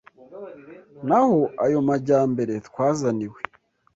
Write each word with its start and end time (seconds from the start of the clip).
N’aho 1.07 1.39
ayo 1.65 1.79
majyambere 1.87 2.53
twazaniwe 2.67 3.39